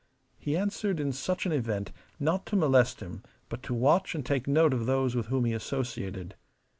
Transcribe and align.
He 0.39 0.57
answered 0.57 0.99
in 0.99 1.11
such 1.13 1.45
an 1.45 1.51
event 1.51 1.91
not 2.19 2.47
to 2.47 2.55
molest 2.55 3.01
him 3.01 3.21
but 3.49 3.61
to 3.61 3.75
watch 3.75 4.15
and 4.15 4.25
take 4.25 4.47
note 4.47 4.73
of 4.73 4.87
those 4.87 5.15
with 5.15 5.27
whom 5.27 5.45
he 5.45 5.53
associated. 5.53 6.33